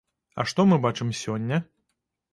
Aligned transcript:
А 0.43 0.45
што 0.51 0.65
мы 0.71 0.79
бачым 0.87 1.11
сёння? 1.23 1.63